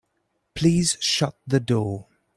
[0.55, 2.07] Please shut the door.